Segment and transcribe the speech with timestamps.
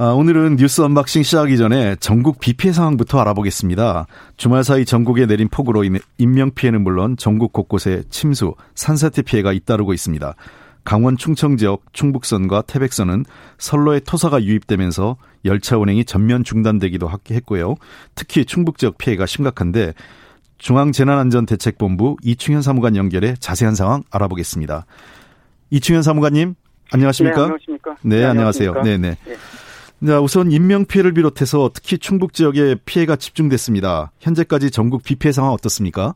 [0.00, 4.06] 아, 오늘은 뉴스 언박싱 시작하기 전에 전국 비 피해 상황부터 알아보겠습니다.
[4.36, 10.36] 주말 사이 전국에 내린 폭우로 인해 인명피해는 물론 전국 곳곳에 침수, 산사태 피해가 잇따르고 있습니다.
[10.84, 13.24] 강원 충청 지역 충북선과 태백선은
[13.58, 17.74] 선로에 토사가 유입되면서 열차 운행이 전면 중단되기도 했고요.
[18.14, 19.94] 특히 충북 지역 피해가 심각한데
[20.58, 24.86] 중앙재난안전대책본부 이충현 사무관 연결해 자세한 상황 알아보겠습니다.
[25.70, 26.54] 이충현 사무관님,
[26.92, 27.36] 안녕하십니까?
[27.36, 27.96] 네, 안녕하십니까?
[28.02, 28.74] 네, 네 안녕하세요.
[28.84, 29.16] 네 네.
[29.24, 29.36] 네.
[30.06, 34.12] 자, 우선 인명 피해를 비롯해서 특히 충북 지역에 피해가 집중됐습니다.
[34.20, 36.14] 현재까지 전국 비 피해 상황 어떻습니까?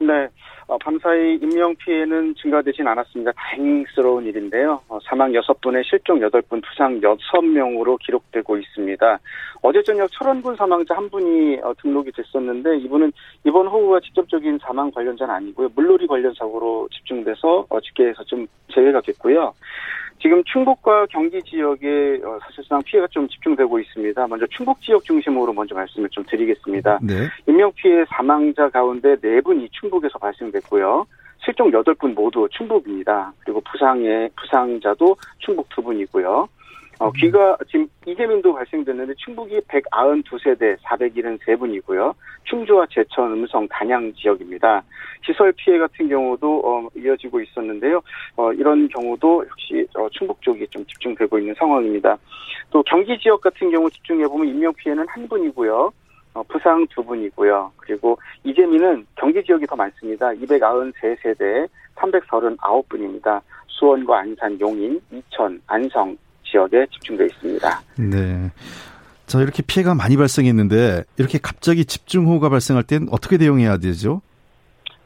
[0.00, 0.28] 네.
[0.66, 3.30] 어, 밤사이 인명 피해는 증가되진 않았습니다.
[3.36, 4.80] 다행스러운 일인데요.
[4.88, 9.18] 어, 사망 6분에 실종 8분, 부상 6명으로 기록되고 있습니다.
[9.62, 13.12] 어제 저녁 철원군 사망자 한 분이 어, 등록이 됐었는데 이분은
[13.44, 15.68] 이번 호우와 직접적인 사망 관련자는 아니고요.
[15.76, 19.54] 물놀이 관련 사고로 집중돼서 어, 집계에서 좀 제외가 됐고요.
[20.24, 24.26] 지금 충북과 경기 지역에 어, 사실상 피해가 좀 집중되고 있습니다.
[24.26, 26.98] 먼저 충북 지역 중심으로 먼저 말씀을 좀 드리겠습니다.
[27.02, 27.28] 네.
[27.46, 31.04] 인명 피해 사망자 가운데 4분이 충북에서 발생됐고요.
[31.44, 33.34] 실종 8분 모두 충북입니다.
[33.40, 36.48] 그리고 부상의 부상자도 충북 2분이고요.
[36.98, 42.14] 어, 귀가 지금 이재민도 발생됐는데 충북이 192세대 473분이고요.
[42.44, 44.82] 충주와 제천, 음성, 단양 지역입니다.
[45.24, 48.00] 시설 피해 같은 경우도 어, 이어지고 있었는데요.
[48.36, 52.16] 어, 이런 경우도 역시 어, 충북 쪽이 좀 집중되고 있는 상황입니다.
[52.70, 55.92] 또 경기 지역 같은 경우 집중해 보면 인명 피해는 한 분이고요.
[56.34, 57.72] 어, 부상 두 분이고요.
[57.76, 60.28] 그리고 이재민은 경기 지역이 더 많습니다.
[60.30, 63.40] 293세대 339분입니다.
[63.68, 66.16] 수원과 안산, 용인, 이천, 안성,
[66.54, 67.82] 지역에 집중되어 있습니다.
[67.98, 68.50] 네.
[69.26, 74.22] 자, 이렇게 피해가 많이 발생했는데 이렇게 갑자기 집중호우가 발생할 땐 어떻게 대응해야 되죠?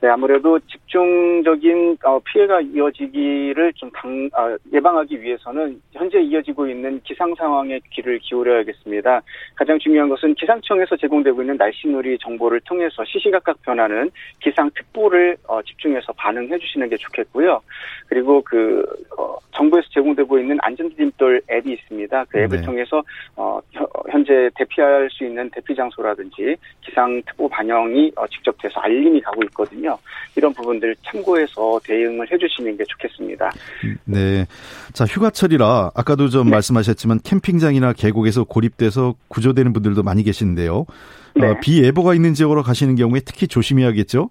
[0.00, 7.34] 네, 아무래도 집중적인 어, 피해가 이어지기를 좀 당, 아, 예방하기 위해서는 현재 이어지고 있는 기상
[7.34, 9.22] 상황에 귀를 기울여야겠습니다.
[9.56, 14.08] 가장 중요한 것은 기상청에서 제공되고 있는 날씨누리 정보를 통해서 시시각각 변하는
[14.40, 17.60] 기상 특보를 어, 집중해서 반응해 주시는 게 좋겠고요.
[18.06, 18.84] 그리고 그
[19.18, 22.24] 어, 정부에서 제공되고 있는 안전디딤돌 앱이 있습니다.
[22.28, 22.64] 그 앱을 네.
[22.64, 23.02] 통해서
[23.34, 23.60] 어,
[24.08, 29.98] 현재 대피할 수 있는 대피 장소라든지 기상특보 반영이 어, 직접 돼서 알림이 가고 있거든요.
[30.36, 33.50] 이런 부분들 참고해서 대응을 해주시는 게 좋겠습니다.
[34.04, 34.46] 네.
[34.92, 36.52] 자, 휴가철이라 아까도 좀 네.
[36.52, 40.76] 말씀하셨지만 캠핑장이나 계곡에서 고립돼서 구조되는 분들도 많이 계시는데요.
[40.78, 40.86] 어,
[41.34, 41.48] 네.
[41.48, 44.30] 어, 비 예보가 있는 지역으로 가시는 경우에 특히 조심해야겠죠?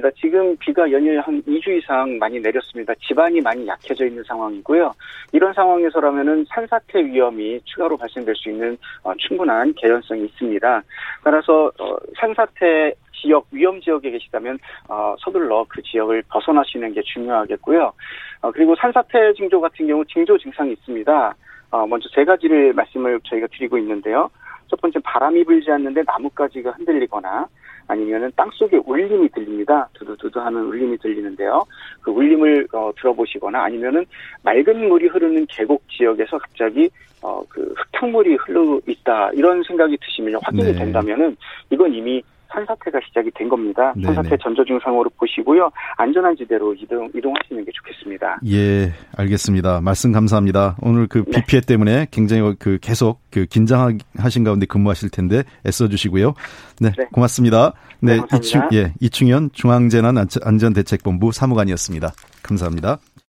[0.00, 0.10] 네, 그렇습니다.
[0.18, 2.94] 지금 비가 연일 한 2주 이상 많이 내렸습니다.
[3.06, 4.92] 지반이 많이 약해져 있는 상황이고요.
[5.32, 10.82] 이런 상황에서라면은 산사태 위험이 추가로 발생될 수 있는 어, 충분한 개연성이 있습니다.
[11.22, 14.58] 따라서 어, 산사태 지역 위험 지역에 계시다면
[14.88, 17.92] 어, 서둘러 그 지역을 벗어나시는 게 중요하겠고요.
[18.42, 21.34] 어, 그리고 산사태 징조 같은 경우 징조 증상이 있습니다.
[21.72, 24.30] 어, 먼저 세 가지를 말씀을 저희가 드리고 있는데요.
[24.68, 27.46] 첫 번째 바람이 불지 않는데 나뭇가지가 흔들리거나
[27.90, 29.88] 아니면은 땅 속에 울림이 들립니다.
[29.94, 31.64] 두두두두 하는 울림이 들리는데요.
[32.00, 34.04] 그 울림을 어, 들어보시거나 아니면은
[34.42, 36.88] 맑은 물이 흐르는 계곡 지역에서 갑자기
[37.22, 40.78] 어, 그 흙탕물이 흘러 있다 이런 생각이 드시면 확인이 네.
[40.78, 41.36] 된다면은
[41.70, 43.92] 이건 이미 산사태가 시작이 된 겁니다.
[43.94, 44.06] 네네.
[44.14, 45.70] 산사태 전조 증상으로 보시고요.
[45.96, 48.40] 안전한 지대로 이동, 이동하시는 게 좋겠습니다.
[48.46, 49.80] 예, 알겠습니다.
[49.80, 50.76] 말씀 감사합니다.
[50.82, 51.66] 오늘 그 비 피해 네.
[51.66, 56.34] 때문에 굉장히 그 계속 그 긴장하신 가운데 근무하실 텐데 애써주시고요.
[56.80, 57.04] 네, 네.
[57.12, 57.72] 고맙습니다.
[58.00, 62.12] 네, 네 이충, 예, 이충현 중앙재난안전대책본부 사무관이었습니다.
[62.42, 62.98] 감사합니다.